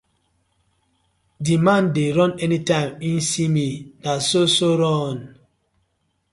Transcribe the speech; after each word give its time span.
Di 1.45 1.55
man 1.65 1.83
dey 1.95 2.09
run 2.17 2.31
anytime 2.45 2.93
im 3.09 3.17
see 3.29 3.49
mi 3.53 3.67
no 4.03 4.13
so 4.29 4.41
so 4.55 4.67
run. 4.81 5.17